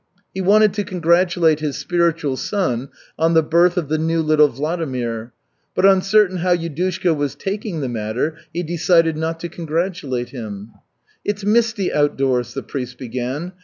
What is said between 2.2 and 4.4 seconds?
son on the birth of the new